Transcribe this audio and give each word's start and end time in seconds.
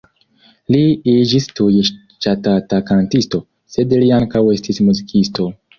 Li 0.75 0.79
iĝis 1.13 1.45
tuj 1.59 1.83
ŝatata 1.89 2.81
kantisto, 2.91 3.45
sed 3.77 3.97
li 4.03 4.13
ankaŭ 4.21 4.47
estis 4.59 4.87
muzikisto. 4.91 5.53